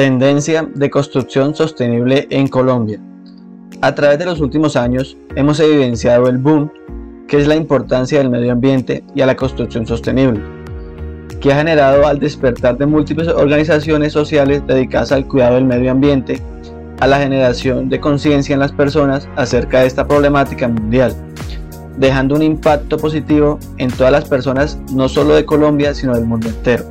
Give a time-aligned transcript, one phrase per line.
[0.00, 2.98] Tendencia de construcción sostenible en Colombia.
[3.82, 6.72] A través de los últimos años hemos evidenciado el boom
[7.28, 10.40] que es la importancia del medio ambiente y a la construcción sostenible,
[11.38, 16.40] que ha generado al despertar de múltiples organizaciones sociales dedicadas al cuidado del medio ambiente,
[16.98, 21.14] a la generación de conciencia en las personas acerca de esta problemática mundial,
[21.98, 26.48] dejando un impacto positivo en todas las personas no solo de Colombia sino del mundo
[26.48, 26.84] entero.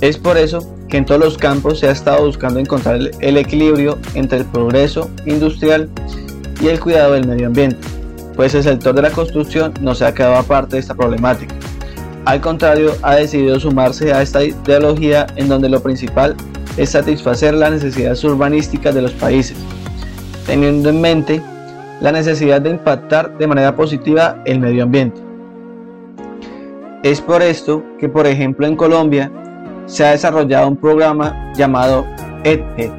[0.00, 3.98] Es por eso que en todos los campos se ha estado buscando encontrar el, equilibrio
[4.14, 5.88] entre el progreso industrial
[6.60, 7.78] y el cuidado del medio ambiente,
[8.34, 11.54] pues el sector de la construcción no se ha quedado aparte de esta problemática.
[12.26, 16.36] Al contrario, ha decidido sumarse a esta ideología en donde lo principal
[16.76, 19.56] es satisfacer las necesidades urbanísticas de los países,
[20.46, 21.40] teniendo en mente
[22.00, 25.20] la necesidad de impactar de manera positiva el medio ambiente.
[27.02, 29.30] Es por esto que, por ejemplo, en Colombia
[29.90, 32.06] se ha desarrollado un programa llamado
[32.44, 32.92] EDGE,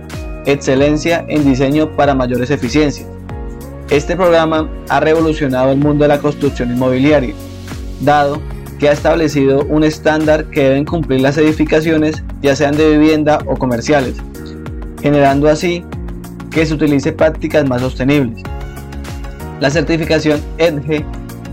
[0.46, 3.08] Excelencia en Diseño para Mayores Eficiencias.
[3.90, 7.34] Este programa ha revolucionado el mundo de la construcción inmobiliaria,
[8.02, 8.42] dado
[8.78, 13.56] que ha establecido un estándar que deben cumplir las edificaciones, ya sean de vivienda o
[13.56, 14.18] comerciales,
[15.02, 15.86] generando así
[16.50, 18.44] que se utilice prácticas más sostenibles.
[19.62, 21.06] La certificación EDGE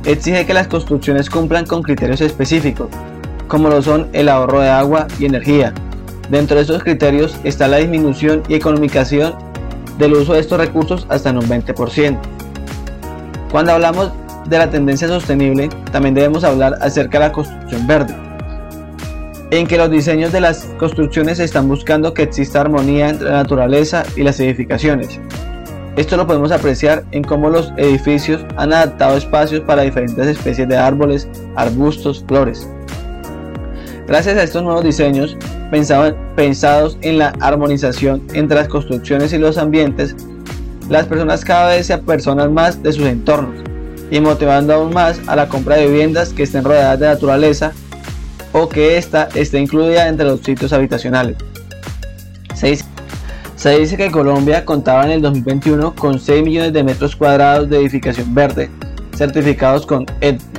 [0.04, 2.88] exige que las construcciones cumplan con criterios específicos,
[3.48, 5.72] como lo son el ahorro de agua y energía.
[6.30, 9.34] Dentro de estos criterios está la disminución y economización
[9.98, 12.18] del uso de estos recursos hasta en un 20%.
[13.50, 14.12] Cuando hablamos
[14.46, 18.14] de la tendencia sostenible, también debemos hablar acerca de la construcción verde,
[19.50, 24.04] en que los diseños de las construcciones están buscando que exista armonía entre la naturaleza
[24.16, 25.18] y las edificaciones.
[25.96, 30.76] Esto lo podemos apreciar en cómo los edificios han adaptado espacios para diferentes especies de
[30.76, 32.68] árboles, arbustos, flores.
[34.08, 35.36] Gracias a estos nuevos diseños,
[36.34, 40.16] pensados en la armonización entre las construcciones y los ambientes,
[40.88, 43.62] las personas cada vez se apersonan más de sus entornos
[44.10, 47.72] y motivando aún más a la compra de viviendas que estén rodeadas de naturaleza
[48.52, 51.36] o que ésta esté incluida entre los sitios habitacionales.
[52.54, 52.78] Se
[53.78, 58.34] dice, que Colombia contaba en el 2021 con 6 millones de metros cuadrados de edificación
[58.34, 58.70] verde
[59.14, 60.57] certificados con EDP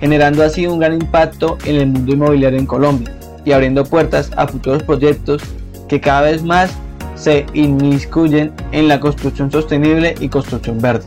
[0.00, 3.14] generando así un gran impacto en el mundo inmobiliario en Colombia
[3.44, 5.42] y abriendo puertas a futuros proyectos
[5.88, 6.70] que cada vez más
[7.14, 11.06] se inmiscuyen en la construcción sostenible y construcción verde.